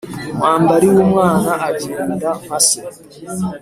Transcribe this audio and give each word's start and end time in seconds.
Umwambari 0.31 0.87
w’umwana 0.93 1.51
agenda 1.69 2.13
nka 2.43 2.57
se. 2.67 2.79